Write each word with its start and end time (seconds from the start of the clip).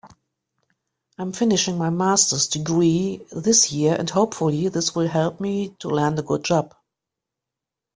I'm 1.19 1.31
finishing 1.31 1.77
my 1.77 1.91
masters 1.91 2.47
degree 2.47 3.23
this 3.31 3.71
year 3.71 3.93
and 3.95 4.09
hopefully 4.09 4.67
this 4.67 4.95
will 4.95 5.07
help 5.07 5.39
me 5.39 5.75
land 5.85 6.17
a 6.17 6.23
good 6.23 6.43
job. 6.43 6.73